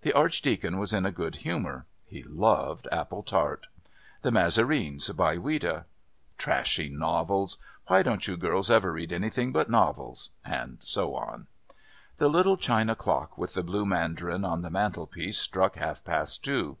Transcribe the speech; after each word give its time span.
The 0.00 0.12
Archdeacon 0.12 0.76
was 0.80 0.92
in 0.92 1.06
a 1.06 1.12
good 1.12 1.36
humour. 1.46 1.86
He 2.04 2.24
loved 2.24 2.88
apple 2.90 3.22
tart. 3.22 3.68
"The 4.22 4.32
Massarenes, 4.32 5.10
by 5.10 5.36
Ouida." 5.36 5.84
"Trashy 6.36 6.88
novels. 6.88 7.58
Why 7.86 8.02
don't 8.02 8.26
you 8.26 8.36
girls 8.36 8.72
ever 8.72 8.90
read 8.90 9.12
anything 9.12 9.52
but 9.52 9.70
novels?" 9.70 10.30
and 10.44 10.78
so 10.82 11.14
on. 11.14 11.46
The 12.16 12.26
little 12.26 12.56
china 12.56 12.96
clock 12.96 13.38
with 13.38 13.54
the 13.54 13.62
blue 13.62 13.86
mandarin 13.86 14.44
on 14.44 14.62
the 14.62 14.68
mantelpiece 14.72 15.38
struck 15.38 15.76
half 15.76 16.02
past 16.02 16.42
two. 16.44 16.76